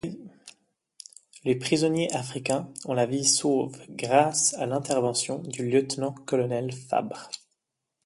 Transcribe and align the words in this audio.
Les 1.43 1.53
prisonniers 1.53 2.11
africains 2.15 2.67
ont 2.85 2.95
la 2.95 3.05
vie 3.05 3.23
sauve 3.23 3.79
grâce 3.91 4.55
à 4.55 4.65
l'intervention 4.65 5.37
du 5.43 5.69
lieutenant-colonel 5.69 6.71
Fabre. 6.73 7.29